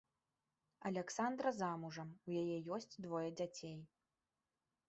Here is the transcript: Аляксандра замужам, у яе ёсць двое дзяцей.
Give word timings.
Аляксандра 0.89 1.51
замужам, 1.59 2.09
у 2.27 2.41
яе 2.41 2.57
ёсць 2.79 2.91
двое 3.07 3.25
дзяцей. 3.37 3.75